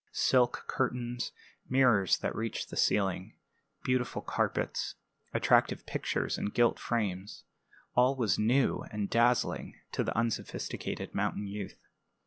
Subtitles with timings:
[0.11, 1.31] Silk curtains,
[1.69, 3.35] mirrors that reached to the ceiling,
[3.83, 4.95] beautiful carpets,
[5.31, 7.43] attractive pictures in gilt frames
[7.93, 11.85] all was new and dazzling to the unsophisticated mountain youth.